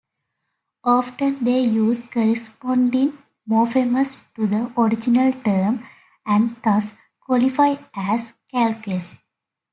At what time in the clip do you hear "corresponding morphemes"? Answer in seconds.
2.03-4.17